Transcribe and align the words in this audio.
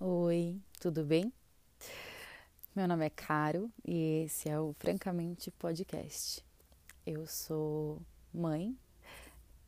Oi, 0.00 0.62
tudo 0.78 1.04
bem? 1.04 1.32
Meu 2.72 2.86
nome 2.86 3.04
é 3.04 3.10
Caro 3.10 3.68
e 3.84 4.22
esse 4.22 4.48
é 4.48 4.56
o 4.56 4.72
Francamente 4.74 5.50
Podcast. 5.50 6.46
Eu 7.04 7.26
sou 7.26 8.00
mãe, 8.32 8.78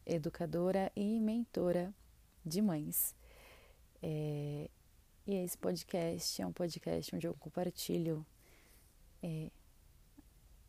educadora 0.06 0.92
e 0.94 1.18
mentora 1.18 1.92
de 2.46 2.62
mães. 2.62 3.12
É, 4.00 4.70
e 5.26 5.34
esse 5.34 5.58
podcast 5.58 6.40
é 6.40 6.46
um 6.46 6.52
podcast 6.52 7.16
onde 7.16 7.26
eu 7.26 7.34
compartilho 7.34 8.24
é, 9.20 9.50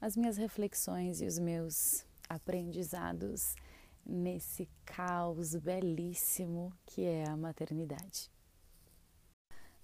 as 0.02 0.18
minhas 0.18 0.38
reflexões 0.38 1.22
e 1.22 1.28
os 1.28 1.38
meus 1.38 2.04
aprendizados 2.28 3.56
nesse 4.04 4.68
caos 4.84 5.54
belíssimo 5.54 6.74
que 6.84 7.04
é 7.04 7.30
a 7.30 7.38
maternidade. 7.38 8.32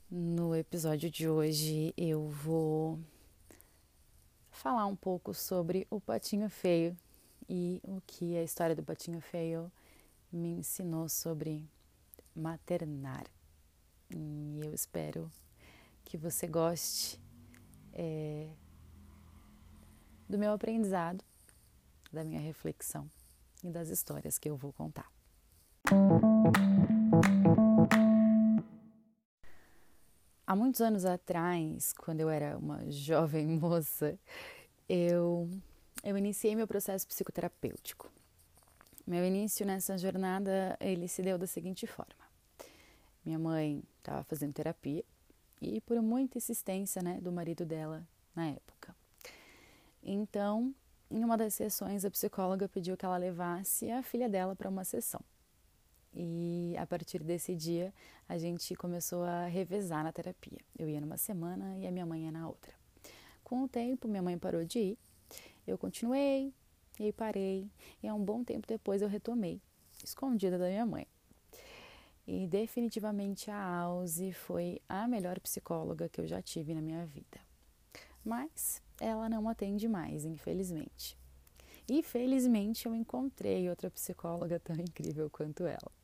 No 0.09 0.55
episódio 0.55 1.11
de 1.11 1.27
hoje 1.27 1.93
eu 1.97 2.29
vou 2.29 2.97
falar 4.49 4.85
um 4.85 4.95
pouco 4.95 5.33
sobre 5.33 5.85
o 5.89 5.99
patinho 5.99 6.49
feio 6.49 6.95
e 7.49 7.81
o 7.83 8.01
que 8.07 8.37
a 8.37 8.41
história 8.41 8.73
do 8.73 8.81
patinho 8.81 9.19
feio 9.19 9.69
me 10.31 10.47
ensinou 10.47 11.09
sobre 11.09 11.69
maternar. 12.33 13.25
E 14.09 14.61
eu 14.63 14.73
espero 14.73 15.29
que 16.05 16.15
você 16.15 16.47
goste 16.47 17.19
é, 17.91 18.47
do 20.29 20.37
meu 20.37 20.53
aprendizado, 20.53 21.21
da 22.13 22.23
minha 22.23 22.39
reflexão 22.39 23.11
e 23.61 23.69
das 23.69 23.89
histórias 23.89 24.39
que 24.39 24.49
eu 24.49 24.55
vou 24.55 24.71
contar. 24.71 25.11
Há 30.49 30.55
muitos 30.55 30.79
anos 30.79 31.03
atrás, 31.03 31.91
quando 31.91 32.21
eu 32.21 32.29
era 32.29 32.57
uma 32.57 32.79
jovem 32.89 33.45
moça, 33.45 34.17
eu, 34.87 35.49
eu 36.01 36.17
iniciei 36.17 36.55
meu 36.55 36.65
processo 36.65 37.05
psicoterapêutico. 37.05 38.09
Meu 39.05 39.25
início 39.25 39.65
nessa 39.65 39.97
jornada, 39.97 40.77
ele 40.79 41.09
se 41.09 41.21
deu 41.21 41.37
da 41.37 41.45
seguinte 41.45 41.85
forma. 41.85 42.25
Minha 43.25 43.37
mãe 43.37 43.83
estava 43.97 44.23
fazendo 44.23 44.53
terapia 44.53 45.03
e 45.61 45.81
por 45.81 46.01
muita 46.01 46.37
insistência 46.37 47.01
né, 47.01 47.19
do 47.19 47.29
marido 47.29 47.65
dela 47.65 48.07
na 48.33 48.47
época. 48.47 48.95
Então, 50.01 50.73
em 51.11 51.25
uma 51.25 51.35
das 51.35 51.55
sessões, 51.55 52.05
a 52.05 52.09
psicóloga 52.09 52.69
pediu 52.69 52.95
que 52.95 53.03
ela 53.03 53.17
levasse 53.17 53.91
a 53.91 54.01
filha 54.01 54.29
dela 54.29 54.55
para 54.55 54.69
uma 54.69 54.85
sessão. 54.85 55.19
E 56.19 56.75
a 56.79 56.87
partir 56.87 57.21
desse 57.21 57.53
dia, 57.53 57.93
a 58.27 58.39
gente 58.39 58.73
começou 58.75 59.23
a 59.23 59.45
revezar 59.45 60.03
na 60.03 60.11
terapia. 60.11 60.57
Eu 60.75 60.89
ia 60.89 60.99
numa 60.99 61.15
semana 61.15 61.77
e 61.77 61.85
a 61.85 61.91
minha 61.91 62.07
mãe 62.07 62.23
ia 62.23 62.31
na 62.31 62.47
outra. 62.47 62.73
Com 63.43 63.61
o 63.61 63.67
tempo, 63.67 64.07
minha 64.07 64.23
mãe 64.23 64.35
parou 64.35 64.65
de 64.65 64.79
ir, 64.79 64.97
eu 65.67 65.77
continuei, 65.77 66.51
e 66.99 67.03
aí 67.03 67.13
parei, 67.13 67.69
e 68.01 68.07
há 68.07 68.15
um 68.15 68.25
bom 68.25 68.43
tempo 68.43 68.65
depois 68.67 69.03
eu 69.03 69.07
retomei, 69.07 69.61
escondida 70.03 70.57
da 70.57 70.67
minha 70.67 70.87
mãe. 70.87 71.05
E 72.25 72.47
definitivamente 72.47 73.51
a 73.51 73.63
Alze 73.63 74.33
foi 74.33 74.81
a 74.89 75.07
melhor 75.07 75.39
psicóloga 75.39 76.09
que 76.09 76.19
eu 76.19 76.25
já 76.25 76.41
tive 76.41 76.73
na 76.73 76.81
minha 76.81 77.05
vida. 77.05 77.39
Mas 78.25 78.81
ela 78.99 79.29
não 79.29 79.47
atende 79.47 79.87
mais, 79.87 80.25
infelizmente. 80.25 81.15
E 81.87 82.01
felizmente 82.01 82.87
eu 82.87 82.95
encontrei 82.95 83.69
outra 83.69 83.91
psicóloga 83.91 84.59
tão 84.59 84.75
incrível 84.77 85.29
quanto 85.29 85.63
ela. 85.67 85.96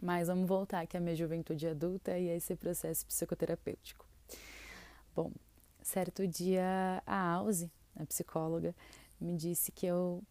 Mas 0.00 0.28
vamos 0.28 0.46
voltar 0.46 0.80
aqui 0.80 0.96
à 0.96 1.00
minha 1.00 1.16
juventude 1.16 1.66
adulta 1.66 2.16
e 2.18 2.30
a 2.30 2.36
esse 2.36 2.54
processo 2.54 3.04
psicoterapêutico. 3.06 4.06
Bom, 5.14 5.32
certo 5.82 6.26
dia 6.26 7.02
a 7.04 7.32
Alze, 7.32 7.70
a 7.96 8.06
psicóloga, 8.06 8.74
me 9.20 9.34
disse 9.34 9.72
que 9.72 9.86
eu, 9.86 10.22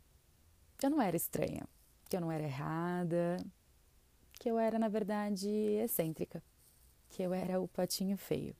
eu 0.81 0.89
não 0.89 1.01
era 1.01 1.17
estranha, 1.17 1.67
que 2.09 2.15
eu 2.15 2.21
não 2.21 2.31
era 2.31 2.43
errada, 2.43 3.37
que 4.39 4.49
eu 4.49 4.57
era, 4.57 4.79
na 4.79 4.87
verdade, 4.87 5.49
excêntrica, 5.49 6.41
que 7.09 7.21
eu 7.21 7.33
era 7.33 7.59
o 7.59 7.67
patinho 7.67 8.17
feio. 8.17 8.55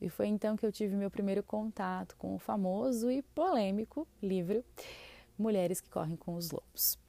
E 0.00 0.08
foi 0.08 0.26
então 0.26 0.56
que 0.56 0.66
eu 0.66 0.70
tive 0.70 0.94
meu 0.94 1.10
primeiro 1.10 1.42
contato 1.42 2.16
com 2.16 2.34
o 2.34 2.38
famoso 2.38 3.10
e 3.10 3.22
polêmico 3.22 4.06
livro 4.22 4.64
Mulheres 5.36 5.80
que 5.80 5.90
Correm 5.90 6.16
com 6.16 6.34
os 6.34 6.50
Lobos. 6.50 7.03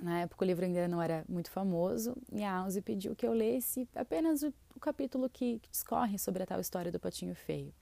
Na 0.00 0.20
época 0.20 0.44
o 0.44 0.46
livro 0.46 0.64
ainda 0.64 0.86
não 0.88 1.00
era 1.00 1.24
muito 1.28 1.50
famoso 1.50 2.16
e 2.32 2.42
a 2.42 2.52
Alze 2.52 2.82
pediu 2.82 3.14
que 3.14 3.26
eu 3.26 3.32
lesse 3.32 3.88
apenas 3.94 4.42
o, 4.42 4.52
o 4.74 4.80
capítulo 4.80 5.28
que, 5.30 5.58
que 5.60 5.70
discorre 5.70 6.18
sobre 6.18 6.42
a 6.42 6.46
tal 6.46 6.60
história 6.60 6.92
do 6.92 7.00
patinho 7.00 7.34
feio. 7.34 7.72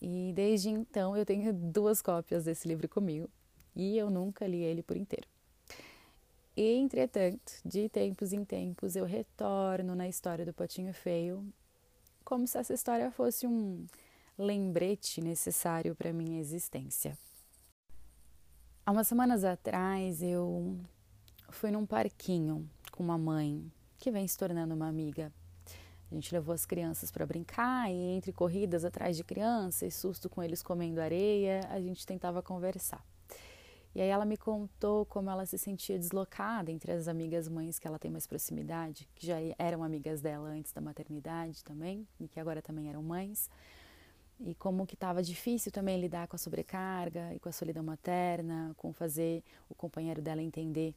E 0.00 0.32
desde 0.34 0.70
então 0.70 1.16
eu 1.16 1.24
tenho 1.24 1.52
duas 1.52 2.02
cópias 2.02 2.44
desse 2.44 2.66
livro 2.66 2.88
comigo 2.88 3.28
e 3.74 3.96
eu 3.96 4.10
nunca 4.10 4.46
li 4.46 4.62
ele 4.62 4.82
por 4.82 4.96
inteiro. 4.96 5.28
E, 6.56 6.78
entretanto, 6.78 7.52
de 7.64 7.88
tempos 7.88 8.32
em 8.32 8.42
tempos 8.42 8.96
eu 8.96 9.04
retorno 9.04 9.94
na 9.94 10.08
história 10.08 10.44
do 10.44 10.54
patinho 10.54 10.94
feio, 10.94 11.46
como 12.24 12.46
se 12.46 12.56
essa 12.56 12.72
história 12.72 13.10
fosse 13.10 13.46
um 13.46 13.84
lembrete 14.38 15.20
necessário 15.20 15.94
para 15.94 16.14
minha 16.14 16.40
existência. 16.40 17.16
Há 18.88 18.92
umas 18.92 19.08
semanas 19.08 19.42
atrás 19.42 20.22
eu 20.22 20.78
fui 21.48 21.72
num 21.72 21.84
parquinho 21.84 22.70
com 22.92 23.02
uma 23.02 23.18
mãe 23.18 23.68
que 23.98 24.12
vem 24.12 24.28
se 24.28 24.38
tornando 24.38 24.76
uma 24.76 24.86
amiga. 24.86 25.32
A 26.08 26.14
gente 26.14 26.32
levou 26.32 26.54
as 26.54 26.64
crianças 26.64 27.10
para 27.10 27.26
brincar 27.26 27.90
e 27.90 27.96
entre 27.96 28.32
corridas 28.32 28.84
atrás 28.84 29.16
de 29.16 29.24
crianças, 29.24 29.92
susto 29.92 30.30
com 30.30 30.40
eles 30.40 30.62
comendo 30.62 31.00
areia, 31.00 31.62
a 31.68 31.80
gente 31.80 32.06
tentava 32.06 32.40
conversar. 32.40 33.04
E 33.92 34.00
aí 34.00 34.08
ela 34.08 34.24
me 34.24 34.36
contou 34.36 35.04
como 35.04 35.30
ela 35.30 35.44
se 35.46 35.58
sentia 35.58 35.98
deslocada 35.98 36.70
entre 36.70 36.92
as 36.92 37.08
amigas 37.08 37.48
mães 37.48 37.80
que 37.80 37.88
ela 37.88 37.98
tem 37.98 38.08
mais 38.08 38.28
proximidade, 38.28 39.08
que 39.16 39.26
já 39.26 39.34
eram 39.58 39.82
amigas 39.82 40.20
dela 40.20 40.48
antes 40.48 40.70
da 40.70 40.80
maternidade 40.80 41.64
também, 41.64 42.06
e 42.20 42.28
que 42.28 42.38
agora 42.38 42.62
também 42.62 42.88
eram 42.88 43.02
mães 43.02 43.50
e 44.40 44.54
como 44.54 44.86
que 44.86 44.94
estava 44.94 45.22
difícil 45.22 45.72
também 45.72 46.00
lidar 46.00 46.28
com 46.28 46.36
a 46.36 46.38
sobrecarga 46.38 47.34
e 47.34 47.38
com 47.38 47.48
a 47.48 47.52
solidão 47.52 47.82
materna, 47.82 48.74
com 48.76 48.92
fazer 48.92 49.42
o 49.68 49.74
companheiro 49.74 50.20
dela 50.20 50.42
entender 50.42 50.94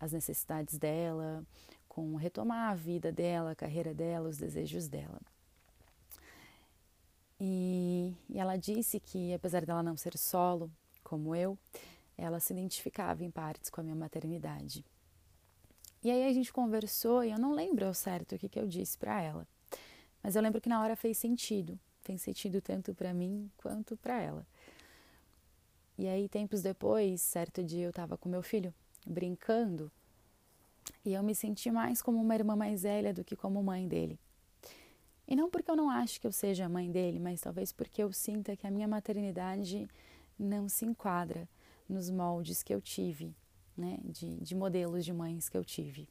as 0.00 0.12
necessidades 0.12 0.78
dela, 0.78 1.44
com 1.88 2.16
retomar 2.16 2.70
a 2.70 2.74
vida 2.74 3.12
dela, 3.12 3.50
a 3.50 3.56
carreira 3.56 3.92
dela, 3.92 4.28
os 4.28 4.38
desejos 4.38 4.88
dela. 4.88 5.20
E, 7.40 8.14
e 8.28 8.38
ela 8.38 8.56
disse 8.56 8.98
que, 8.98 9.32
apesar 9.34 9.64
dela 9.64 9.82
não 9.82 9.96
ser 9.96 10.16
solo, 10.16 10.70
como 11.04 11.34
eu, 11.34 11.58
ela 12.16 12.40
se 12.40 12.52
identificava 12.52 13.22
em 13.24 13.30
partes 13.30 13.70
com 13.70 13.80
a 13.80 13.84
minha 13.84 13.94
maternidade. 13.94 14.84
E 16.02 16.10
aí 16.10 16.26
a 16.26 16.32
gente 16.32 16.52
conversou 16.52 17.24
e 17.24 17.30
eu 17.30 17.38
não 17.38 17.52
lembro 17.52 17.86
ao 17.86 17.94
certo 17.94 18.34
o 18.34 18.38
que, 18.38 18.48
que 18.48 18.58
eu 18.58 18.66
disse 18.66 18.96
para 18.96 19.20
ela, 19.20 19.46
mas 20.22 20.36
eu 20.36 20.42
lembro 20.42 20.60
que 20.60 20.68
na 20.68 20.80
hora 20.80 20.96
fez 20.96 21.18
sentido 21.18 21.78
tem 22.08 22.16
sentido 22.16 22.62
tanto 22.62 22.94
para 22.94 23.12
mim 23.12 23.50
quanto 23.58 23.94
para 23.94 24.18
ela. 24.18 24.46
E 25.98 26.08
aí, 26.08 26.26
tempos 26.26 26.62
depois, 26.62 27.20
certo 27.20 27.62
dia 27.62 27.84
eu 27.84 27.90
estava 27.90 28.16
com 28.16 28.30
meu 28.30 28.42
filho 28.42 28.72
brincando 29.06 29.92
e 31.04 31.12
eu 31.12 31.22
me 31.22 31.34
senti 31.34 31.70
mais 31.70 32.00
como 32.00 32.18
uma 32.18 32.34
irmã 32.34 32.56
mais 32.56 32.82
velha 32.82 33.12
do 33.12 33.22
que 33.22 33.36
como 33.36 33.62
mãe 33.62 33.86
dele. 33.86 34.18
E 35.26 35.36
não 35.36 35.50
porque 35.50 35.70
eu 35.70 35.76
não 35.76 35.90
acho 35.90 36.18
que 36.18 36.26
eu 36.26 36.32
seja 36.32 36.64
a 36.64 36.68
mãe 36.68 36.90
dele, 36.90 37.18
mas 37.18 37.42
talvez 37.42 37.72
porque 37.72 38.02
eu 38.02 38.10
sinta 38.10 38.56
que 38.56 38.66
a 38.66 38.70
minha 38.70 38.88
maternidade 38.88 39.86
não 40.38 40.66
se 40.66 40.86
enquadra 40.86 41.46
nos 41.86 42.08
moldes 42.08 42.62
que 42.62 42.74
eu 42.74 42.80
tive, 42.80 43.36
né, 43.76 43.98
de, 44.02 44.36
de 44.36 44.54
modelos 44.54 45.04
de 45.04 45.12
mães 45.12 45.50
que 45.50 45.58
eu 45.58 45.64
tive. 45.64 46.08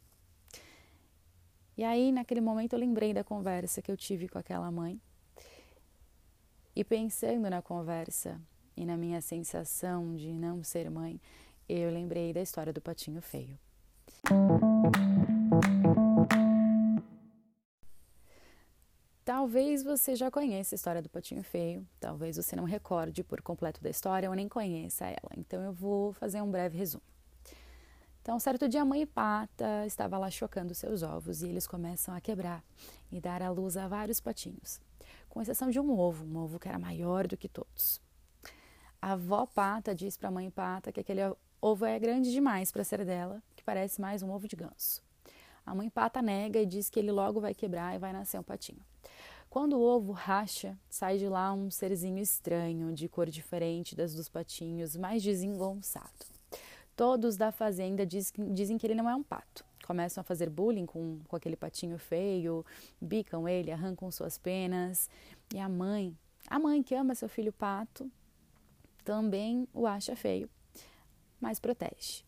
E 1.76 1.84
aí, 1.84 2.12
naquele 2.12 2.42
momento, 2.42 2.74
eu 2.74 2.80
lembrei 2.80 3.16
da 3.16 3.24
conversa 3.24 3.82
que 3.82 3.92
eu 3.92 3.98
tive 3.98 4.28
com 4.28 4.38
aquela 4.38 4.70
mãe 4.70 5.02
e 6.78 6.84
pensando 6.84 7.50
na 7.50 7.60
conversa 7.60 8.40
e 8.76 8.86
na 8.86 8.96
minha 8.96 9.20
sensação 9.20 10.16
de 10.16 10.32
não 10.32 10.64
ser 10.64 10.92
mãe, 10.92 11.20
eu 11.68 11.90
lembrei 11.90 12.32
da 12.32 12.40
história 12.40 12.72
do 12.72 12.80
patinho 12.80 13.20
feio. 13.20 13.58
Talvez 19.26 19.82
você 19.84 20.16
já 20.16 20.30
conheça 20.30 20.76
a 20.76 20.78
história 20.78 21.02
do 21.02 21.10
patinho 21.10 21.44
feio, 21.44 21.84
talvez 22.00 22.38
você 22.38 22.56
não 22.56 22.64
recorde 22.64 23.24
por 23.24 23.42
completo 23.42 23.82
da 23.82 23.90
história 23.90 24.30
ou 24.30 24.36
nem 24.36 24.48
conheça 24.48 25.06
ela, 25.06 25.32
então 25.36 25.64
eu 25.64 25.74
vou 25.74 26.14
fazer 26.14 26.44
um 26.44 26.52
breve 26.52 26.78
resumo. 26.78 27.04
Então, 28.22 28.38
certo 28.40 28.70
dia, 28.70 28.84
a 28.84 28.86
mãe 28.86 29.04
pata 29.08 29.84
estava 29.88 30.16
lá 30.20 30.30
chocando 30.30 30.76
seus 30.76 31.02
ovos 31.02 31.42
e 31.42 31.48
eles 31.48 31.66
começam 31.66 32.14
a 32.14 32.22
quebrar 32.22 32.64
e 33.12 33.20
dar 33.20 33.42
à 33.42 33.50
luz 33.50 33.78
a 33.78 33.88
vários 33.88 34.20
patinhos 34.20 34.80
com 35.38 35.42
exceção 35.44 35.70
de 35.70 35.80
um 35.80 35.96
ovo, 36.00 36.26
um 36.26 36.36
ovo 36.36 36.58
que 36.58 36.68
era 36.68 36.80
maior 36.80 37.28
do 37.28 37.38
que 37.38 37.48
todos. 37.48 38.02
A 39.00 39.12
avó 39.12 39.46
pata 39.46 39.94
diz 39.94 40.18
para 40.18 40.30
a 40.30 40.32
mãe 40.32 40.50
pata 40.50 40.92
que 40.92 41.00
aquele 41.00 41.22
ovo 41.62 41.86
é 41.86 42.00
grande 42.00 42.32
demais 42.32 42.72
para 42.72 42.84
ser 42.84 43.06
dela, 43.06 43.44
que 43.56 43.64
parece 43.64 44.02
mais 44.02 44.24
um 44.24 44.32
ovo 44.32 44.48
de 44.48 44.56
ganso. 44.56 45.04
A 45.64 45.76
mãe 45.76 45.92
pata 45.92 46.24
nega 46.24 46.60
e 46.60 46.66
diz 46.66 46.90
que 46.90 46.98
ele 46.98 47.12
logo 47.12 47.40
vai 47.40 47.54
quebrar 47.54 47.94
e 47.94 48.00
vai 48.00 48.12
nascer 48.12 48.40
um 48.40 48.44
patinho. 48.44 48.82
Quando 49.48 49.74
o 49.74 49.82
ovo 49.84 50.12
racha, 50.12 50.76
sai 50.90 51.20
de 51.20 51.30
lá 51.30 51.54
um 51.54 51.70
serzinho 51.70 52.18
estranho, 52.18 52.92
de 52.92 53.08
cor 53.08 53.30
diferente 53.30 53.96
das 53.96 54.16
dos 54.16 54.28
patinhos, 54.28 54.96
mais 54.96 55.22
desengonçado. 55.22 56.26
Todos 56.96 57.38
da 57.38 57.52
fazenda 57.52 58.08
diz, 58.08 58.34
dizem 58.56 58.76
que 58.76 58.88
ele 58.88 58.96
não 58.96 59.08
é 59.08 59.16
um 59.16 59.22
pato. 59.22 59.64
Começam 59.88 60.20
a 60.20 60.24
fazer 60.24 60.50
bullying 60.50 60.86
com, 60.86 61.18
com 61.30 61.36
aquele 61.38 61.56
patinho 61.56 61.98
feio, 61.98 62.66
bicam 63.00 63.48
ele, 63.48 63.72
arrancam 63.72 64.12
suas 64.12 64.38
penas. 64.38 65.10
E 65.56 65.60
a 65.60 65.70
mãe, 65.70 66.14
a 66.50 66.60
mãe 66.60 66.84
que 66.84 66.94
ama 66.94 67.16
seu 67.16 67.30
filho 67.30 67.54
pato, 67.54 68.12
também 69.06 69.66
o 69.74 69.88
acha 69.88 70.14
feio, 70.14 70.50
mas 71.40 71.58
protege. 71.58 72.26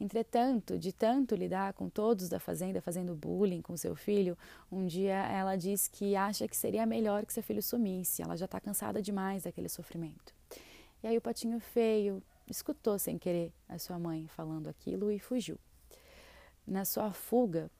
Entretanto, 0.00 0.78
de 0.78 0.92
tanto 0.92 1.34
lidar 1.34 1.74
com 1.74 1.90
todos 1.90 2.30
da 2.30 2.40
fazenda 2.40 2.80
fazendo 2.80 3.14
bullying 3.14 3.60
com 3.60 3.76
seu 3.76 3.94
filho, 3.94 4.36
um 4.70 4.86
dia 4.86 5.26
ela 5.30 5.56
diz 5.56 5.88
que 5.88 6.16
acha 6.16 6.48
que 6.48 6.56
seria 6.56 6.86
melhor 6.86 7.26
que 7.26 7.34
seu 7.34 7.42
filho 7.42 7.62
sumisse, 7.62 8.22
ela 8.22 8.34
já 8.34 8.46
está 8.46 8.58
cansada 8.58 9.02
demais 9.02 9.42
daquele 9.42 9.68
sofrimento. 9.68 10.34
E 11.02 11.06
aí 11.06 11.18
o 11.18 11.20
patinho 11.20 11.60
feio 11.60 12.22
escutou 12.48 12.98
sem 12.98 13.18
querer 13.18 13.52
a 13.68 13.78
sua 13.78 13.98
mãe 13.98 14.26
falando 14.28 14.70
aquilo 14.70 15.12
e 15.12 15.18
fugiu. 15.18 15.58
Na 16.66 16.84
sua 16.84 17.12
fuga, 17.12 17.70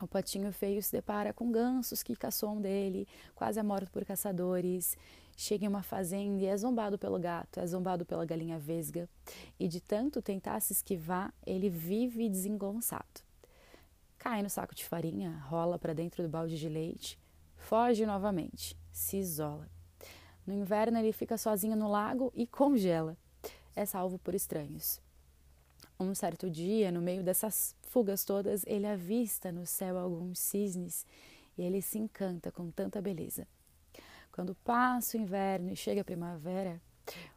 o 0.00 0.06
patinho 0.06 0.52
feio 0.52 0.82
se 0.82 0.92
depara 0.92 1.32
com 1.32 1.50
gansos 1.50 2.02
que 2.02 2.16
caçam 2.16 2.60
dele, 2.60 3.06
quase 3.34 3.62
morto 3.62 3.90
por 3.90 4.04
caçadores, 4.04 4.96
chega 5.36 5.64
em 5.64 5.68
uma 5.68 5.82
fazenda 5.82 6.42
e 6.42 6.46
é 6.46 6.56
zombado 6.56 6.98
pelo 6.98 7.18
gato, 7.18 7.60
é 7.60 7.66
zombado 7.66 8.04
pela 8.04 8.24
galinha 8.24 8.58
vesga, 8.58 9.08
e 9.58 9.68
de 9.68 9.80
tanto 9.80 10.20
tentar 10.20 10.60
se 10.60 10.72
esquivar, 10.72 11.32
ele 11.46 11.68
vive 11.68 12.28
desengonçado. 12.28 13.22
Cai 14.18 14.42
no 14.42 14.50
saco 14.50 14.74
de 14.74 14.84
farinha, 14.84 15.38
rola 15.48 15.78
para 15.78 15.94
dentro 15.94 16.22
do 16.22 16.28
balde 16.28 16.58
de 16.58 16.68
leite, 16.68 17.18
foge 17.56 18.04
novamente, 18.06 18.76
se 18.92 19.16
isola. 19.16 19.68
No 20.46 20.52
inverno 20.52 20.98
ele 20.98 21.12
fica 21.12 21.38
sozinho 21.38 21.76
no 21.76 21.88
lago 21.88 22.32
e 22.34 22.46
congela. 22.46 23.16
É 23.74 23.86
salvo 23.86 24.18
por 24.18 24.34
estranhos. 24.34 25.00
Um 25.98 26.14
certo 26.14 26.50
dia, 26.50 26.90
no 26.90 27.00
meio 27.00 27.22
dessas 27.22 27.76
fugas 27.82 28.24
todas, 28.24 28.64
ele 28.66 28.86
avista 28.86 29.52
no 29.52 29.66
céu 29.66 29.98
alguns 29.98 30.38
cisnes 30.38 31.06
e 31.56 31.62
ele 31.62 31.80
se 31.80 31.98
encanta 31.98 32.50
com 32.50 32.70
tanta 32.70 33.00
beleza. 33.00 33.46
Quando 34.32 34.54
passa 34.64 35.16
o 35.16 35.20
inverno 35.20 35.70
e 35.70 35.76
chega 35.76 36.00
a 36.00 36.04
primavera, 36.04 36.80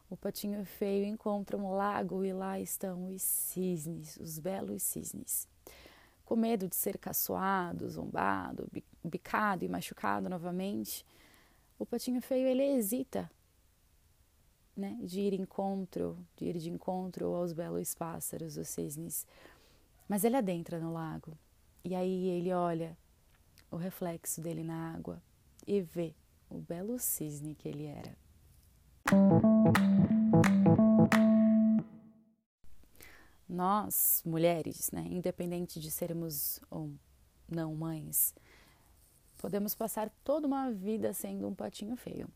o 0.08 0.16
patinho 0.16 0.64
feio 0.64 1.04
encontra 1.04 1.56
um 1.56 1.72
lago 1.72 2.24
e 2.24 2.32
lá 2.32 2.58
estão 2.58 3.08
os 3.12 3.22
cisnes, 3.22 4.16
os 4.16 4.38
belos 4.38 4.82
cisnes. 4.82 5.48
Com 6.24 6.36
medo 6.36 6.68
de 6.68 6.74
ser 6.74 6.98
caçoado, 6.98 7.88
zombado, 7.88 8.68
bicado 9.04 9.64
e 9.64 9.68
machucado 9.68 10.28
novamente, 10.28 11.04
o 11.78 11.84
patinho 11.84 12.20
feio 12.22 12.48
ele 12.48 12.62
hesita 12.62 13.30
né, 14.76 14.98
de 15.02 15.20
ir 15.20 15.32
encontro, 15.32 16.18
de 16.36 16.44
ir 16.44 16.58
de 16.58 16.70
encontro 16.70 17.34
aos 17.34 17.52
belos 17.52 17.94
pássaros, 17.94 18.56
os 18.56 18.68
cisnes. 18.68 19.26
Mas 20.08 20.22
ele 20.22 20.36
adentra 20.36 20.78
no 20.78 20.92
lago 20.92 21.36
e 21.84 21.94
aí 21.94 22.28
ele 22.28 22.52
olha 22.52 22.96
o 23.70 23.76
reflexo 23.76 24.40
dele 24.40 24.62
na 24.62 24.94
água 24.94 25.22
e 25.66 25.80
vê 25.80 26.14
o 26.48 26.58
belo 26.58 26.98
cisne 26.98 27.54
que 27.54 27.68
ele 27.68 27.86
era. 27.86 28.16
Nós, 33.48 34.22
mulheres, 34.26 34.90
né, 34.90 35.06
independente 35.10 35.80
de 35.80 35.90
sermos 35.90 36.60
ou 36.70 36.92
não 37.48 37.74
mães, 37.74 38.34
podemos 39.38 39.74
passar 39.74 40.10
toda 40.24 40.46
uma 40.46 40.70
vida 40.70 41.12
sendo 41.12 41.48
um 41.48 41.54
patinho 41.54 41.96
feio. 41.96 42.28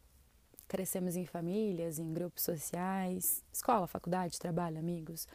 Crescemos 0.71 1.17
em 1.17 1.27
famílias, 1.27 1.99
em 1.99 2.13
grupos 2.13 2.45
sociais, 2.45 3.43
escola, 3.53 3.89
faculdade, 3.89 4.39
trabalho, 4.39 4.79
amigos, 4.79 5.27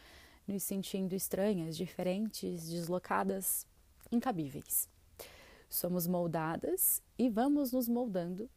nos 0.48 0.62
sentindo 0.62 1.14
estranhas, 1.14 1.76
diferentes, 1.76 2.70
deslocadas, 2.70 3.66
incabíveis. 4.10 4.88
Somos 5.68 6.06
moldadas 6.06 7.02
e 7.18 7.28
vamos 7.28 7.70
nos 7.70 7.86
moldando 7.86 8.48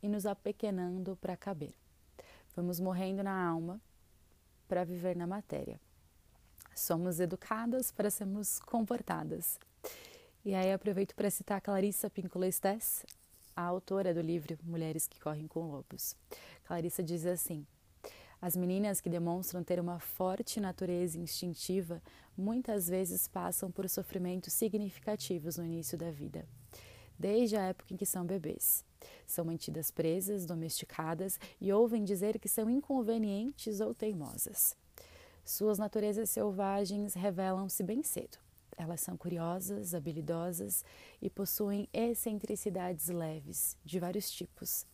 e 0.00 0.08
nos 0.08 0.24
apequenando 0.24 1.16
para 1.16 1.36
caber. 1.36 1.74
Vamos 2.54 2.78
morrendo 2.78 3.24
na 3.24 3.48
alma 3.48 3.80
para 4.68 4.84
viver 4.84 5.16
na 5.16 5.26
matéria. 5.26 5.80
Somos 6.76 7.18
educadas 7.18 7.90
para 7.90 8.08
sermos 8.08 8.60
comportadas. 8.60 9.58
E 10.44 10.54
aí 10.54 10.72
aproveito 10.72 11.12
para 11.16 11.28
citar 11.28 11.60
Clarissa 11.60 12.08
Pinkola 12.08 12.46
Estés, 12.46 13.04
a 13.60 13.64
autora 13.64 14.14
do 14.14 14.22
livro 14.22 14.58
Mulheres 14.64 15.06
que 15.06 15.20
Correm 15.20 15.46
com 15.46 15.70
Lobos. 15.70 16.16
Clarissa 16.64 17.02
diz 17.02 17.26
assim: 17.26 17.66
As 18.40 18.56
meninas 18.56 19.00
que 19.02 19.10
demonstram 19.10 19.62
ter 19.62 19.78
uma 19.78 19.98
forte 19.98 20.58
natureza 20.58 21.18
instintiva 21.18 22.02
muitas 22.36 22.88
vezes 22.88 23.28
passam 23.28 23.70
por 23.70 23.86
sofrimentos 23.88 24.54
significativos 24.54 25.58
no 25.58 25.64
início 25.64 25.98
da 25.98 26.10
vida, 26.10 26.48
desde 27.18 27.56
a 27.56 27.64
época 27.64 27.92
em 27.92 27.96
que 27.98 28.06
são 28.06 28.24
bebês. 28.24 28.82
São 29.26 29.44
mantidas 29.44 29.90
presas, 29.90 30.46
domesticadas 30.46 31.38
e 31.60 31.70
ouvem 31.70 32.02
dizer 32.02 32.38
que 32.38 32.48
são 32.48 32.68
inconvenientes 32.70 33.80
ou 33.80 33.94
teimosas. 33.94 34.74
Suas 35.44 35.78
naturezas 35.78 36.30
selvagens 36.30 37.14
revelam-se 37.14 37.82
bem 37.82 38.02
cedo. 38.02 38.38
Elas 38.76 39.00
são 39.00 39.16
curiosas, 39.16 39.94
habilidosas 39.94 40.84
e 41.20 41.28
possuem 41.28 41.88
excentricidades 41.92 43.08
leves, 43.08 43.76
de 43.84 43.98
vários 43.98 44.30
tipos. 44.30 44.86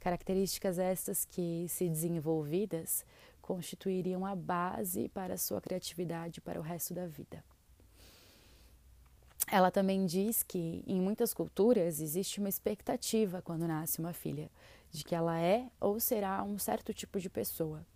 Características 0.00 0.78
estas 0.78 1.24
que, 1.24 1.66
se 1.68 1.88
desenvolvidas, 1.88 3.04
constituiriam 3.40 4.24
a 4.26 4.34
base 4.34 5.08
para 5.08 5.36
sua 5.36 5.60
criatividade 5.60 6.40
para 6.40 6.58
o 6.58 6.62
resto 6.62 6.94
da 6.94 7.06
vida. 7.06 7.42
Ela 9.48 9.70
também 9.70 10.04
diz 10.06 10.42
que 10.42 10.82
em 10.86 11.00
muitas 11.00 11.32
culturas 11.32 12.00
existe 12.00 12.40
uma 12.40 12.48
expectativa 12.48 13.40
quando 13.40 13.66
nasce 13.66 14.00
uma 14.00 14.12
filha 14.12 14.50
de 14.90 15.04
que 15.04 15.14
ela 15.14 15.38
é 15.40 15.68
ou 15.80 16.00
será 16.00 16.42
um 16.42 16.58
certo 16.58 16.92
tipo 16.92 17.20
de 17.20 17.30
pessoa, 17.30 17.86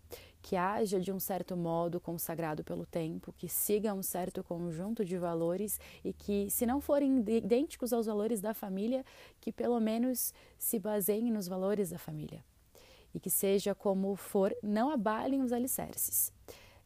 que 0.43 0.57
haja 0.57 0.99
de 0.99 1.13
um 1.13 1.21
certo 1.21 1.57
modo 1.57 2.01
consagrado 2.01 2.65
pelo 2.65 2.87
tempo, 2.87 3.33
que 3.37 3.49
siga 3.49 3.95
um 3.95 4.03
certo 4.03 4.43
conjunto 4.43 5.05
de 5.05 5.19
valores 5.19 5.79
e 6.05 6.13
que, 6.13 6.51
se 6.51 6.65
não 6.67 6.81
forem 6.81 7.19
idênticos 7.19 7.93
aos 7.93 8.07
valores 8.07 8.41
da 8.41 8.55
família, 8.55 9.05
que 9.41 9.53
pelo 9.53 9.79
menos 9.81 10.33
se 10.59 10.79
baseiem 10.79 11.31
nos 11.31 11.47
valores 11.47 11.91
da 11.91 11.99
família. 11.99 12.45
E 13.15 13.21
que 13.21 13.31
seja 13.31 13.75
como 13.75 14.15
for, 14.17 14.55
não 14.63 14.91
abalem 14.91 15.43
os 15.43 15.53
alicerces. 15.53 16.33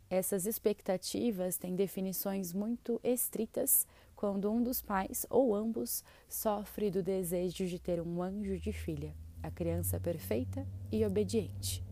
Essas 0.08 0.46
expectativas 0.46 1.56
têm 1.56 1.74
definições 1.74 2.52
muito 2.52 3.00
estritas 3.02 3.86
quando 4.14 4.50
um 4.50 4.62
dos 4.62 4.80
pais 4.80 5.26
ou 5.28 5.54
ambos 5.54 6.04
sofre 6.28 6.90
do 6.90 7.02
desejo 7.02 7.66
de 7.66 7.78
ter 7.78 8.00
um 8.00 8.22
anjo 8.22 8.58
de 8.58 8.72
filha, 8.72 9.14
a 9.42 9.50
criança 9.50 9.98
perfeita 9.98 10.66
e 10.90 11.04
obediente. 11.04 11.82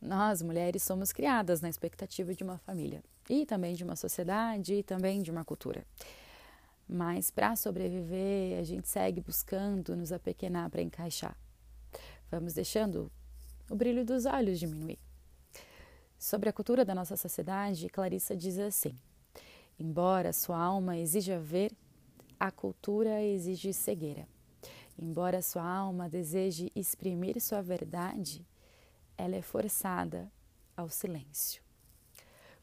Nós, 0.00 0.42
mulheres, 0.42 0.82
somos 0.82 1.12
criadas 1.12 1.60
na 1.60 1.68
expectativa 1.68 2.32
de 2.34 2.44
uma 2.44 2.58
família 2.58 3.02
e 3.28 3.44
também 3.44 3.74
de 3.74 3.82
uma 3.82 3.96
sociedade 3.96 4.74
e 4.74 4.82
também 4.82 5.22
de 5.22 5.30
uma 5.30 5.44
cultura. 5.44 5.84
Mas 6.88 7.30
para 7.30 7.56
sobreviver, 7.56 8.58
a 8.58 8.62
gente 8.62 8.88
segue 8.88 9.20
buscando 9.20 9.96
nos 9.96 10.12
apequenar 10.12 10.70
para 10.70 10.82
encaixar. 10.82 11.36
Vamos 12.30 12.54
deixando 12.54 13.10
o 13.68 13.74
brilho 13.74 14.04
dos 14.04 14.24
olhos 14.24 14.58
diminuir. 14.58 14.98
Sobre 16.18 16.48
a 16.48 16.52
cultura 16.52 16.84
da 16.84 16.94
nossa 16.94 17.16
sociedade, 17.16 17.88
Clarissa 17.88 18.34
diz 18.36 18.58
assim: 18.58 18.94
Embora 19.78 20.32
sua 20.32 20.58
alma 20.58 20.96
exija 20.96 21.38
ver, 21.38 21.72
a 22.40 22.50
cultura 22.50 23.22
exige 23.22 23.72
cegueira. 23.72 24.26
Embora 24.98 25.42
sua 25.42 25.62
alma 25.62 26.08
deseje 26.08 26.72
exprimir 26.74 27.40
sua 27.40 27.62
verdade, 27.62 28.44
ela 29.18 29.36
é 29.36 29.42
forçada 29.42 30.32
ao 30.76 30.88
silêncio. 30.88 31.60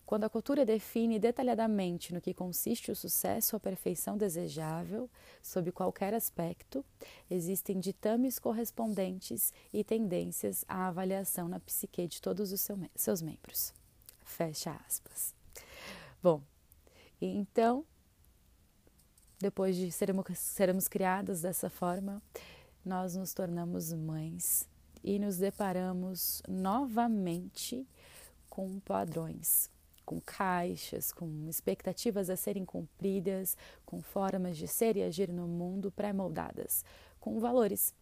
Quando 0.06 0.24
a 0.24 0.30
cultura 0.30 0.64
define 0.64 1.18
detalhadamente 1.18 2.14
no 2.14 2.22
que 2.22 2.34
consiste 2.34 2.92
o 2.92 2.96
sucesso 2.96 3.56
ou 3.56 3.58
a 3.58 3.60
perfeição 3.60 4.16
desejável, 4.16 5.10
sob 5.42 5.72
qualquer 5.72 6.14
aspecto, 6.14 6.86
existem 7.30 7.80
ditames 7.80 8.38
correspondentes 8.38 9.52
e 9.74 9.84
tendências 9.84 10.64
à 10.68 10.88
avaliação 10.88 11.48
na 11.48 11.60
psique 11.60 12.08
de 12.08 12.22
todos 12.22 12.52
os 12.52 12.68
seus 12.96 13.22
membros. 13.22 13.74
Fecha 14.24 14.80
aspas. 14.88 15.34
Bom, 16.22 16.42
então, 17.20 17.84
depois 19.40 19.76
de 19.76 19.92
sermos 19.92 20.88
criadas 20.88 21.42
dessa 21.42 21.70
forma, 21.70 22.22
nós 22.86 23.16
nos 23.16 23.34
tornamos 23.34 23.92
mães 23.92 24.70
e 25.04 25.20
nos 25.20 25.38
deparamos 25.38 26.42
novamente 26.48 27.88
com 28.50 28.80
padrões, 28.80 29.70
com 30.06 30.20
caixas, 30.22 31.12
com 31.12 31.48
expectativas 31.50 32.30
a 32.30 32.36
serem 32.36 32.64
cumpridas, 32.64 33.58
com 33.86 34.02
formas 34.02 34.58
de 34.58 34.68
ser 34.68 34.96
e 34.98 35.04
agir 35.04 35.32
no 35.32 35.48
mundo 35.48 35.92
pré-moldadas, 35.92 36.86
com 37.20 37.40
valores, 37.40 37.94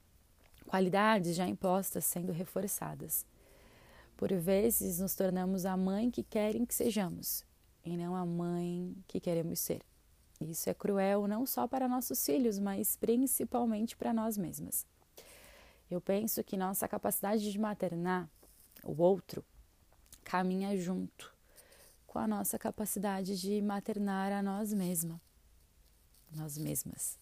qualidades 0.68 1.36
já 1.36 1.48
impostas 1.48 2.06
sendo 2.06 2.32
reforçadas. 2.32 3.26
Por 4.16 4.34
vezes 4.34 5.00
nos 5.00 5.16
tornamos 5.16 5.66
a 5.66 5.76
mãe 5.76 6.12
que 6.12 6.24
querem 6.24 6.66
que 6.66 6.74
sejamos 6.74 7.44
e 7.84 7.98
não 7.98 8.16
a 8.16 8.26
mãe 8.26 8.96
que 9.08 9.20
queremos 9.20 9.60
ser. 9.60 9.82
Isso 10.40 10.70
é 10.70 10.74
cruel 10.74 11.28
não 11.28 11.46
só 11.46 11.68
para 11.68 11.88
nossos 11.88 12.26
filhos, 12.26 12.60
mas 12.60 12.96
principalmente 12.96 13.96
para 13.96 14.14
nós 14.14 14.38
mesmas. 14.38 14.86
Eu 15.90 16.02
penso 16.02 16.44
que 16.44 16.58
nossa 16.58 16.88
capacidade 16.88 17.52
de 17.52 17.60
maternar 17.60 18.30
o 18.84 19.02
outro 19.02 19.44
caminha 20.24 20.76
junto 20.78 21.34
com 22.08 22.20
a 22.20 22.28
nossa 22.28 22.60
capacidade 22.60 23.40
de 23.40 23.62
maternar 23.62 24.32
a 24.32 24.42
nós 24.42 24.74
mesmas. 24.74 25.20
Nós 26.32 26.58
mesmas. 26.58 27.18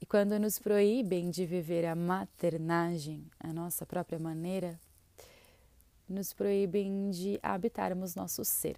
E 0.00 0.06
quando 0.06 0.38
nos 0.38 0.58
proíbem 0.58 1.30
de 1.30 1.44
viver 1.44 1.84
a 1.84 1.94
maternagem, 1.94 3.30
a 3.38 3.52
nossa 3.52 3.84
própria 3.84 4.18
maneira, 4.18 4.80
nos 6.08 6.32
proíbem 6.32 7.10
de 7.10 7.38
habitarmos 7.42 8.14
nosso 8.14 8.44
ser. 8.44 8.76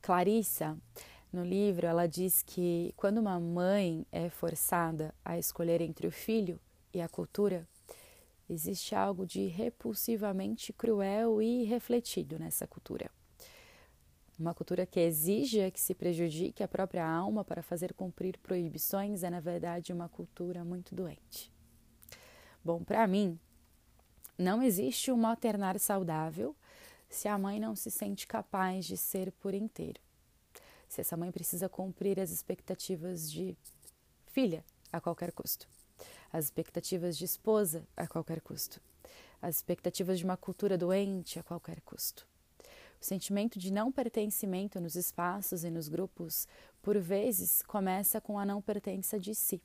Clarissa, 0.00 0.78
no 1.34 1.44
livro, 1.44 1.86
ela 1.86 2.06
diz 2.06 2.42
que 2.42 2.94
quando 2.96 3.18
uma 3.18 3.38
mãe 3.40 4.06
é 4.12 4.30
forçada 4.30 5.14
a 5.24 5.38
escolher 5.38 5.80
entre 5.80 6.06
o 6.06 6.10
filho 6.10 6.60
e 6.92 7.00
a 7.00 7.08
cultura, 7.08 7.68
existe 8.48 8.94
algo 8.94 9.26
de 9.26 9.46
repulsivamente 9.46 10.72
cruel 10.72 11.42
e 11.42 11.64
refletido 11.64 12.38
nessa 12.38 12.66
cultura. 12.66 13.10
Uma 14.38 14.54
cultura 14.54 14.86
que 14.86 15.00
exija 15.00 15.70
que 15.70 15.80
se 15.80 15.94
prejudique 15.94 16.62
a 16.62 16.68
própria 16.68 17.06
alma 17.06 17.44
para 17.44 17.62
fazer 17.62 17.92
cumprir 17.94 18.38
proibições 18.38 19.22
é, 19.22 19.30
na 19.30 19.40
verdade, 19.40 19.92
uma 19.92 20.08
cultura 20.08 20.64
muito 20.64 20.94
doente. 20.94 21.52
Bom, 22.64 22.82
para 22.82 23.06
mim, 23.06 23.38
não 24.38 24.62
existe 24.62 25.12
um 25.12 25.26
alternar 25.26 25.78
saudável 25.78 26.56
se 27.08 27.28
a 27.28 27.38
mãe 27.38 27.60
não 27.60 27.76
se 27.76 27.90
sente 27.90 28.26
capaz 28.26 28.84
de 28.84 28.96
ser 28.96 29.30
por 29.32 29.54
inteiro. 29.54 30.00
Se 30.94 31.00
essa 31.00 31.16
mãe 31.16 31.32
precisa 31.32 31.68
cumprir 31.68 32.20
as 32.20 32.30
expectativas 32.30 33.28
de 33.28 33.56
filha 34.28 34.64
a 34.92 35.00
qualquer 35.00 35.32
custo, 35.32 35.66
as 36.32 36.44
expectativas 36.44 37.18
de 37.18 37.24
esposa 37.24 37.84
a 37.96 38.06
qualquer 38.06 38.40
custo, 38.40 38.80
as 39.42 39.56
expectativas 39.56 40.20
de 40.20 40.24
uma 40.24 40.36
cultura 40.36 40.78
doente 40.78 41.36
a 41.36 41.42
qualquer 41.42 41.80
custo. 41.80 42.24
O 43.02 43.04
sentimento 43.04 43.58
de 43.58 43.72
não 43.72 43.90
pertencimento 43.90 44.80
nos 44.80 44.94
espaços 44.94 45.64
e 45.64 45.68
nos 45.68 45.88
grupos, 45.88 46.46
por 46.80 46.96
vezes, 46.96 47.60
começa 47.62 48.20
com 48.20 48.38
a 48.38 48.46
não 48.46 48.62
pertença 48.62 49.18
de 49.18 49.34
si. 49.34 49.60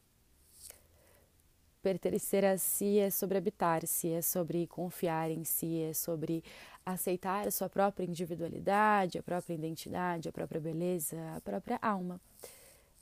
Pertencer 1.79 2.43
a 2.43 2.57
si 2.57 2.97
é 2.97 3.11
sobre 3.11 3.37
habitar-se, 3.37 4.09
é 4.09 4.23
sobre 4.23 4.65
confiar 4.65 5.29
em 5.29 5.43
si, 5.43 5.79
é 5.79 5.93
sobre 5.93 6.43
aceitar 6.91 7.47
a 7.47 7.51
sua 7.51 7.69
própria 7.69 8.05
individualidade, 8.05 9.17
a 9.17 9.23
própria 9.23 9.53
identidade, 9.53 10.29
a 10.29 10.31
própria 10.31 10.61
beleza, 10.61 11.17
a 11.35 11.41
própria 11.41 11.79
alma. 11.81 12.19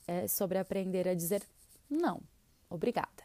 É 0.08 0.27
sobre 0.27 0.58
aprender 0.58 1.08
a 1.08 1.13
dizer 1.13 1.44
não, 1.89 2.22
obrigada. 2.70 3.24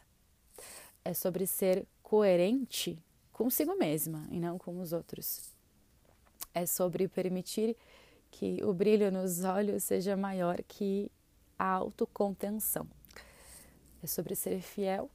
É 1.03 1.13
sobre 1.13 1.45
ser 1.45 1.85
coerente 2.01 2.97
consigo 3.31 3.75
mesma 3.75 4.25
e 4.29 4.39
não 4.39 4.57
com 4.57 4.79
os 4.79 4.93
outros. 4.93 5.51
É 6.53 6.65
sobre 6.65 7.07
permitir 7.07 7.75
que 8.31 8.63
o 8.63 8.73
brilho 8.73 9.11
nos 9.11 9.43
olhos 9.43 9.83
seja 9.83 10.15
maior 10.15 10.61
que 10.63 11.11
a 11.57 11.65
autocontenção. 11.65 12.87
É 14.01 14.07
sobre 14.07 14.35
ser 14.35 14.61
fiel 14.61 15.09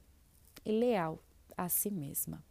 e 0.65 0.71
leal 0.71 1.19
a 1.57 1.69
si 1.69 1.89
mesma. 1.89 2.43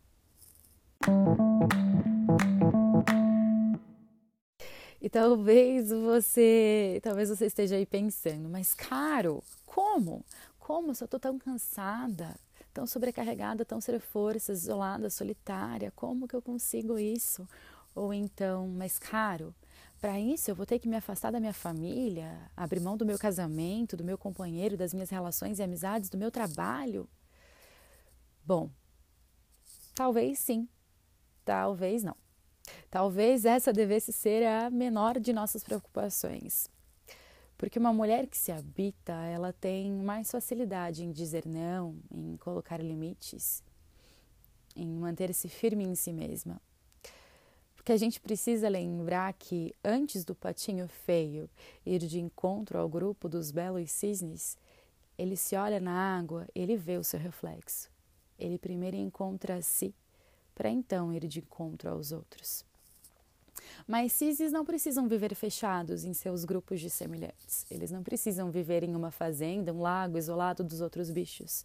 E 5.00 5.08
talvez 5.08 5.90
você, 5.90 7.00
talvez 7.02 7.28
você 7.28 7.46
esteja 7.46 7.76
aí 7.76 7.86
pensando, 7.86 8.48
mas 8.48 8.74
caro, 8.74 9.42
como? 9.64 10.24
Como 10.58 10.88
eu 10.88 10.92
estou 10.92 11.20
tão 11.20 11.38
cansada, 11.38 12.34
tão 12.74 12.84
sobrecarregada, 12.86 13.64
tão 13.64 13.80
sem 13.80 13.98
forças, 14.00 14.62
isolada, 14.62 15.08
solitária, 15.08 15.92
como 15.94 16.26
que 16.26 16.34
eu 16.34 16.42
consigo 16.42 16.98
isso? 16.98 17.48
Ou 17.94 18.12
então, 18.12 18.66
mais 18.68 18.98
caro, 18.98 19.54
para 20.00 20.18
isso 20.18 20.50
eu 20.50 20.54
vou 20.54 20.66
ter 20.66 20.80
que 20.80 20.88
me 20.88 20.96
afastar 20.96 21.30
da 21.30 21.40
minha 21.40 21.52
família, 21.52 22.50
abrir 22.56 22.80
mão 22.80 22.96
do 22.96 23.06
meu 23.06 23.18
casamento, 23.18 23.96
do 23.96 24.04
meu 24.04 24.18
companheiro, 24.18 24.76
das 24.76 24.92
minhas 24.92 25.10
relações 25.10 25.60
e 25.60 25.62
amizades, 25.62 26.10
do 26.10 26.18
meu 26.18 26.30
trabalho? 26.30 27.08
Bom, 28.44 28.68
talvez 29.94 30.40
sim, 30.40 30.68
talvez 31.44 32.02
não. 32.02 32.16
Talvez 32.90 33.44
essa 33.44 33.72
devesse 33.72 34.12
ser 34.12 34.46
a 34.46 34.70
menor 34.70 35.18
de 35.18 35.32
nossas 35.32 35.62
preocupações. 35.62 36.68
Porque 37.56 37.78
uma 37.78 37.92
mulher 37.92 38.26
que 38.26 38.36
se 38.36 38.52
habita, 38.52 39.12
ela 39.12 39.52
tem 39.52 39.92
mais 39.92 40.30
facilidade 40.30 41.04
em 41.04 41.10
dizer 41.10 41.44
não, 41.46 41.96
em 42.10 42.36
colocar 42.36 42.80
limites, 42.80 43.62
em 44.76 44.86
manter-se 44.86 45.48
firme 45.48 45.84
em 45.84 45.94
si 45.94 46.12
mesma. 46.12 46.60
Porque 47.74 47.92
a 47.92 47.96
gente 47.96 48.20
precisa 48.20 48.68
lembrar 48.68 49.32
que 49.32 49.74
antes 49.84 50.24
do 50.24 50.34
patinho 50.34 50.86
feio 50.86 51.50
ir 51.84 51.98
de 51.98 52.20
encontro 52.20 52.78
ao 52.78 52.88
grupo 52.88 53.28
dos 53.28 53.50
belos 53.50 53.90
cisnes, 53.90 54.56
ele 55.16 55.36
se 55.36 55.56
olha 55.56 55.80
na 55.80 56.16
água, 56.16 56.46
ele 56.54 56.76
vê 56.76 56.96
o 56.96 57.02
seu 57.04 57.18
reflexo 57.18 57.90
ele 58.38 58.56
primeiro 58.56 58.96
encontra 58.96 59.60
si, 59.60 59.94
para 60.58 60.68
então 60.68 61.12
ir 61.12 61.24
de 61.28 61.38
encontro 61.38 61.88
aos 61.88 62.10
outros. 62.10 62.64
Mas 63.86 64.12
cisnes 64.12 64.50
não 64.50 64.64
precisam 64.64 65.06
viver 65.06 65.32
fechados 65.36 66.04
em 66.04 66.12
seus 66.12 66.44
grupos 66.44 66.80
de 66.80 66.90
semelhantes. 66.90 67.64
Eles 67.70 67.92
não 67.92 68.02
precisam 68.02 68.50
viver 68.50 68.82
em 68.82 68.96
uma 68.96 69.12
fazenda, 69.12 69.72
um 69.72 69.80
lago 69.80 70.18
isolado 70.18 70.64
dos 70.64 70.80
outros 70.80 71.12
bichos. 71.12 71.64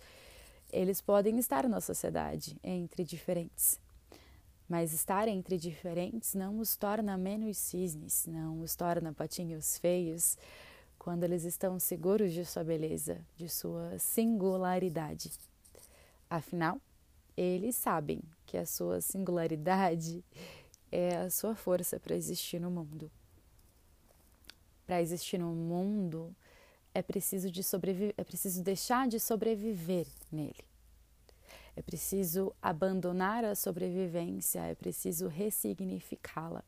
Eles 0.71 1.01
podem 1.01 1.39
estar 1.39 1.67
na 1.67 1.81
sociedade, 1.81 2.55
entre 2.63 3.03
diferentes. 3.03 3.79
Mas 4.69 4.93
estar 4.93 5.27
entre 5.27 5.57
diferentes 5.57 6.35
não 6.35 6.59
os 6.59 6.75
torna 6.75 7.17
menos 7.17 7.57
cisnes, 7.57 8.27
não 8.27 8.62
os 8.62 8.75
torna 8.75 9.12
patinhos 9.12 9.79
feios, 9.79 10.38
quando 11.00 11.23
eles 11.23 11.45
estão 11.45 11.79
seguros 11.79 12.31
de 12.31 12.45
sua 12.45 12.63
beleza, 12.63 13.19
de 13.35 13.50
sua 13.50 13.97
singularidade. 13.97 15.31
Afinal, 16.29 16.79
eles 17.35 17.75
sabem 17.75 18.21
que 18.45 18.57
a 18.57 18.65
sua 18.65 19.01
singularidade 19.01 20.23
é 20.91 21.17
a 21.17 21.29
sua 21.29 21.55
força 21.55 21.99
para 21.99 22.15
existir 22.15 22.59
no 22.59 22.69
mundo. 22.69 23.11
Para 24.85 25.01
existir 25.01 25.37
no 25.37 25.53
mundo, 25.53 26.35
é 26.93 27.01
preciso, 27.01 27.49
de 27.49 27.63
sobreviver, 27.63 28.13
é 28.17 28.23
preciso 28.23 28.61
deixar 28.61 29.07
de 29.07 29.19
sobreviver 29.19 30.07
nele. 30.31 30.63
É 31.75 31.81
preciso 31.81 32.53
abandonar 32.61 33.43
a 33.43 33.55
sobrevivência, 33.55 34.59
é 34.59 34.75
preciso 34.75 35.27
ressignificá-la. 35.27 36.63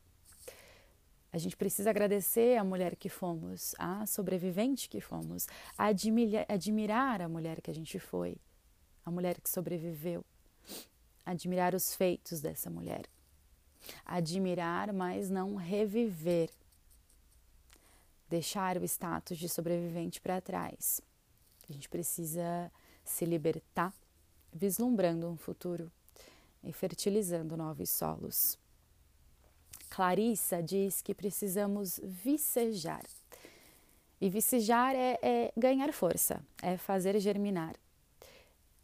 A 1.32 1.38
gente 1.38 1.56
precisa 1.56 1.90
agradecer 1.90 2.56
a 2.56 2.64
mulher 2.64 2.96
que 2.96 3.08
fomos, 3.08 3.74
a 3.78 4.06
sobrevivente 4.06 4.88
que 4.88 5.00
fomos, 5.00 5.46
admirar, 5.76 6.46
admirar 6.48 7.22
a 7.22 7.28
mulher 7.28 7.60
que 7.60 7.70
a 7.70 7.74
gente 7.74 7.98
foi, 8.00 8.36
a 9.04 9.10
mulher 9.10 9.40
que 9.40 9.48
sobreviveu, 9.48 10.24
admirar 11.26 11.74
os 11.74 11.94
feitos 11.94 12.40
dessa 12.40 12.70
mulher, 12.70 13.04
admirar, 14.04 14.92
mas 14.92 15.28
não 15.28 15.56
reviver, 15.56 16.48
deixar 18.30 18.76
o 18.76 18.84
status 18.84 19.36
de 19.36 19.48
sobrevivente 19.48 20.20
para 20.20 20.40
trás. 20.40 21.00
A 21.68 21.72
gente 21.72 21.88
precisa 21.88 22.70
se 23.04 23.24
libertar, 23.24 23.92
vislumbrando 24.52 25.28
um 25.28 25.36
futuro 25.36 25.90
e 26.62 26.72
fertilizando 26.72 27.56
novos 27.56 27.90
solos. 27.90 28.56
Clarissa 29.90 30.62
diz 30.62 31.02
que 31.02 31.14
precisamos 31.14 32.00
vicejar. 32.02 33.04
E 34.20 34.30
vicejar 34.30 34.94
é, 34.94 35.18
é 35.22 35.52
ganhar 35.56 35.92
força, 35.92 36.42
é 36.62 36.76
fazer 36.76 37.18
germinar 37.20 37.76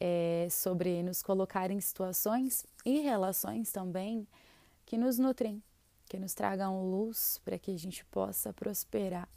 é, 0.05 0.49
sobre 0.51 1.01
nos 1.01 1.23
colocar 1.23 1.71
em 1.71 1.81
situações 1.81 2.67
e 2.85 2.99
relações 3.03 3.71
também 3.71 4.27
que 4.85 4.99
nos 4.99 5.17
nutrem, 5.17 5.63
que 6.09 6.19
nos 6.19 6.35
tragam 6.35 6.85
luz 6.91 7.41
para 7.45 7.57
que 7.57 7.71
a 7.71 7.79
gente 7.79 8.05
possa 8.07 8.53
prosperar, 8.53 9.29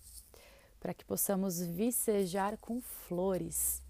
para 0.80 0.92
que 0.92 1.06
possamos 1.06 1.62
vicejar 1.62 2.58
com 2.58 2.82
flores. 2.82 3.84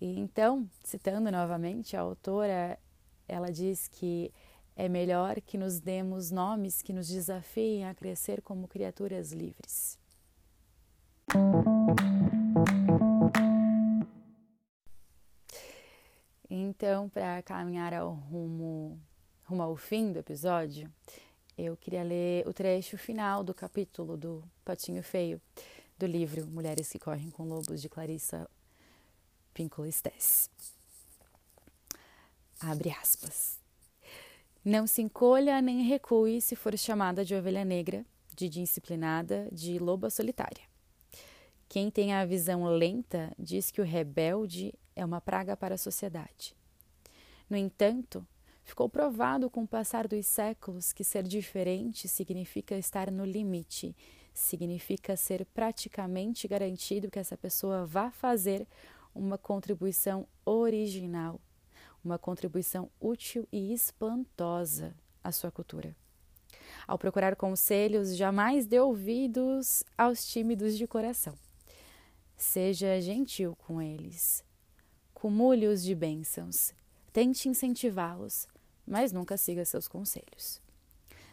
E 0.00 0.16
então, 0.16 0.70
citando 0.84 1.28
novamente 1.32 1.96
a 1.96 2.02
autora, 2.02 2.78
ela 3.26 3.50
diz 3.50 3.88
que 3.88 4.32
é 4.76 4.88
melhor 4.88 5.40
que 5.40 5.58
nos 5.58 5.80
demos 5.80 6.30
nomes 6.30 6.82
que 6.82 6.92
nos 6.92 7.08
desafiem 7.08 7.84
a 7.84 7.94
crescer 7.94 8.40
como 8.42 8.68
criaturas 8.68 9.32
livres. 9.32 9.98
Então, 16.86 17.08
para 17.08 17.40
caminhar 17.40 17.94
ao 17.94 18.12
rumo, 18.12 19.00
rumo 19.44 19.62
ao 19.62 19.74
fim 19.74 20.12
do 20.12 20.18
episódio, 20.18 20.92
eu 21.56 21.78
queria 21.78 22.02
ler 22.02 22.46
o 22.46 22.52
trecho 22.52 22.98
final 22.98 23.42
do 23.42 23.54
capítulo 23.54 24.18
do 24.18 24.44
Patinho 24.66 25.02
Feio, 25.02 25.40
do 25.98 26.04
livro 26.04 26.46
Mulheres 26.46 26.90
que 26.92 26.98
Correm 26.98 27.30
com 27.30 27.44
Lobos, 27.44 27.80
de 27.80 27.88
Clarissa 27.88 28.46
Pinkola 29.54 29.90
Stess. 29.90 30.50
Abre 32.60 32.90
aspas. 32.90 33.58
Não 34.62 34.86
se 34.86 35.00
encolha 35.00 35.62
nem 35.62 35.84
recue 35.84 36.38
se 36.42 36.54
for 36.54 36.76
chamada 36.76 37.24
de 37.24 37.34
ovelha 37.34 37.64
negra, 37.64 38.04
de 38.36 38.46
disciplinada, 38.46 39.48
de 39.50 39.78
loba 39.78 40.10
solitária. 40.10 40.64
Quem 41.66 41.90
tem 41.90 42.12
a 42.12 42.26
visão 42.26 42.66
lenta 42.66 43.32
diz 43.38 43.70
que 43.70 43.80
o 43.80 43.84
rebelde 43.84 44.74
é 44.94 45.02
uma 45.02 45.22
praga 45.22 45.56
para 45.56 45.76
a 45.76 45.78
sociedade. 45.78 46.54
No 47.48 47.56
entanto, 47.56 48.26
ficou 48.62 48.88
provado 48.88 49.50
com 49.50 49.62
o 49.62 49.68
passar 49.68 50.08
dos 50.08 50.26
séculos 50.26 50.92
que 50.92 51.04
ser 51.04 51.22
diferente 51.22 52.08
significa 52.08 52.76
estar 52.76 53.10
no 53.10 53.24
limite, 53.24 53.94
significa 54.32 55.16
ser 55.16 55.44
praticamente 55.46 56.48
garantido 56.48 57.10
que 57.10 57.18
essa 57.18 57.36
pessoa 57.36 57.86
vá 57.86 58.10
fazer 58.10 58.66
uma 59.14 59.38
contribuição 59.38 60.26
original, 60.44 61.40
uma 62.04 62.18
contribuição 62.18 62.90
útil 63.00 63.46
e 63.52 63.72
espantosa 63.72 64.94
à 65.22 65.30
sua 65.30 65.50
cultura. 65.50 65.94
Ao 66.86 66.98
procurar 66.98 67.36
conselhos, 67.36 68.16
jamais 68.16 68.66
dê 68.66 68.80
ouvidos 68.80 69.84
aos 69.96 70.26
tímidos 70.26 70.76
de 70.76 70.86
coração. 70.86 71.34
Seja 72.36 73.00
gentil 73.00 73.56
com 73.56 73.80
eles. 73.80 74.44
Cumule-os 75.14 75.82
de 75.82 75.94
bênçãos. 75.94 76.74
Tente 77.14 77.48
incentivá-los, 77.48 78.48
mas 78.84 79.12
nunca 79.12 79.36
siga 79.36 79.64
seus 79.64 79.86
conselhos. 79.86 80.60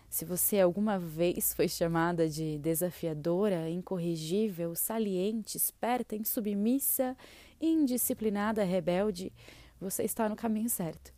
Se 0.07 0.23
você 0.23 0.59
alguma 0.59 0.99
vez 0.99 1.55
foi 1.55 1.67
chamada 1.67 2.29
de 2.29 2.59
desafiadora, 2.59 3.67
incorrigível, 3.67 4.75
saliente, 4.75 5.57
esperta, 5.57 6.15
insubmissa, 6.15 7.17
indisciplinada, 7.59 8.63
rebelde, 8.63 9.33
você 9.79 10.03
está 10.03 10.29
no 10.29 10.35
caminho 10.35 10.69
certo. 10.69 11.11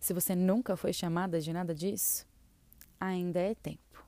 Se 0.00 0.14
você 0.14 0.34
nunca 0.34 0.74
foi 0.74 0.94
chamada 0.94 1.42
de 1.42 1.52
nada 1.52 1.74
disso, 1.74 2.26
ainda 2.98 3.38
é 3.38 3.54
tempo. 3.54 4.02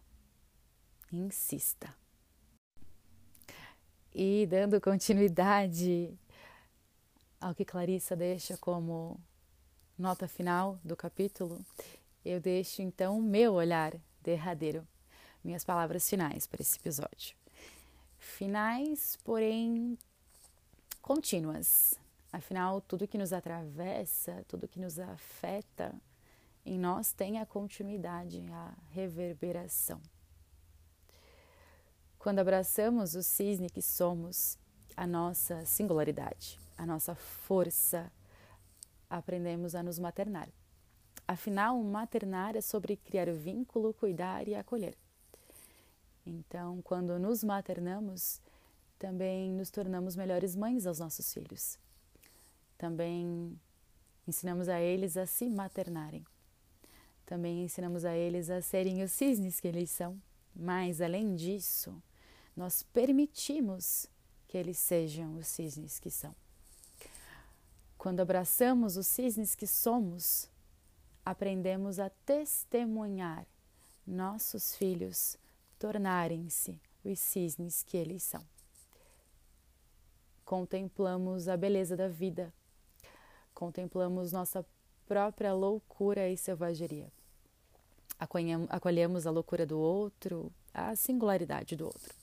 Insista. 1.12 1.94
E 4.14 4.46
dando 4.46 4.80
continuidade 4.80 6.18
ao 7.40 7.54
que 7.54 7.64
Clarissa 7.64 8.14
deixa 8.14 8.56
como 8.58 9.18
nota 9.98 10.28
final 10.28 10.78
do 10.84 10.94
capítulo, 10.94 11.64
eu 12.24 12.40
deixo 12.40 12.82
então 12.82 13.18
o 13.18 13.22
meu 13.22 13.54
olhar 13.54 13.94
derradeiro, 14.22 14.86
minhas 15.42 15.64
palavras 15.64 16.08
finais 16.08 16.46
para 16.46 16.60
esse 16.60 16.78
episódio. 16.78 17.34
Finais, 18.18 19.16
porém 19.24 19.96
contínuas. 21.00 21.98
Afinal, 22.32 22.80
tudo 22.80 23.08
que 23.08 23.18
nos 23.18 23.32
atravessa, 23.32 24.44
tudo 24.46 24.68
que 24.68 24.78
nos 24.78 24.98
afeta 24.98 25.94
em 26.64 26.78
nós 26.78 27.12
tem 27.12 27.38
a 27.38 27.46
continuidade, 27.46 28.44
a 28.52 28.74
reverberação. 28.90 30.00
Quando 32.18 32.38
abraçamos 32.38 33.14
o 33.14 33.22
cisne 33.22 33.70
que 33.70 33.80
somos, 33.80 34.58
a 34.94 35.06
nossa 35.06 35.64
singularidade, 35.64 36.60
a 36.80 36.86
nossa 36.86 37.14
força, 37.14 38.10
aprendemos 39.08 39.74
a 39.74 39.82
nos 39.82 39.98
maternar. 39.98 40.48
Afinal, 41.28 41.78
maternar 41.82 42.56
é 42.56 42.62
sobre 42.62 42.96
criar 42.96 43.30
vínculo, 43.34 43.92
cuidar 43.92 44.48
e 44.48 44.54
acolher. 44.54 44.96
Então, 46.24 46.80
quando 46.80 47.18
nos 47.18 47.44
maternamos, 47.44 48.40
também 48.98 49.52
nos 49.52 49.70
tornamos 49.70 50.16
melhores 50.16 50.56
mães 50.56 50.86
aos 50.86 50.98
nossos 50.98 51.30
filhos. 51.34 51.78
Também 52.78 53.60
ensinamos 54.26 54.66
a 54.66 54.80
eles 54.80 55.18
a 55.18 55.26
se 55.26 55.50
maternarem. 55.50 56.24
Também 57.26 57.62
ensinamos 57.62 58.06
a 58.06 58.16
eles 58.16 58.48
a 58.48 58.62
serem 58.62 59.02
os 59.02 59.12
cisnes 59.12 59.60
que 59.60 59.68
eles 59.68 59.90
são. 59.90 60.18
Mas, 60.56 61.02
além 61.02 61.36
disso, 61.36 62.02
nós 62.56 62.82
permitimos 62.82 64.06
que 64.48 64.56
eles 64.56 64.78
sejam 64.78 65.36
os 65.36 65.46
cisnes 65.46 65.98
que 65.98 66.10
são. 66.10 66.34
Quando 68.00 68.20
abraçamos 68.20 68.96
os 68.96 69.06
cisnes 69.06 69.54
que 69.54 69.66
somos, 69.66 70.48
aprendemos 71.22 71.98
a 71.98 72.08
testemunhar 72.24 73.46
nossos 74.06 74.74
filhos 74.74 75.36
tornarem-se 75.78 76.80
os 77.04 77.18
cisnes 77.18 77.82
que 77.82 77.98
eles 77.98 78.22
são. 78.22 78.42
Contemplamos 80.46 81.46
a 81.46 81.58
beleza 81.58 81.94
da 81.94 82.08
vida, 82.08 82.50
contemplamos 83.52 84.32
nossa 84.32 84.64
própria 85.06 85.52
loucura 85.52 86.26
e 86.30 86.38
selvageria. 86.38 87.12
Acolhemos 88.70 89.26
a 89.26 89.30
loucura 89.30 89.66
do 89.66 89.78
outro, 89.78 90.50
a 90.72 90.96
singularidade 90.96 91.76
do 91.76 91.84
outro. 91.84 92.19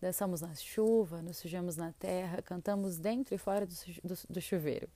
Dançamos 0.00 0.40
na 0.40 0.54
chuva, 0.54 1.22
nos 1.22 1.38
sujamos 1.38 1.76
na 1.76 1.92
terra, 1.92 2.42
cantamos 2.42 2.98
dentro 2.98 3.34
e 3.34 3.38
fora 3.38 3.66
do, 3.66 3.74
do, 4.02 4.14
do 4.28 4.40
chuveiro. 4.40 4.88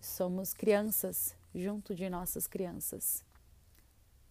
Somos 0.00 0.52
crianças 0.52 1.34
junto 1.54 1.94
de 1.94 2.08
nossas 2.08 2.46
crianças. 2.46 3.24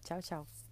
Tchau, 0.03 0.21
tchau. 0.21 0.68